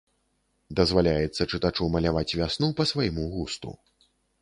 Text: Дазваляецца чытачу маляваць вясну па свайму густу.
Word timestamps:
Дазваляецца 0.79 1.47
чытачу 1.51 1.91
маляваць 1.99 2.27
вясну 2.43 2.73
па 2.83 2.91
свайму 2.93 3.31
густу. 3.39 3.81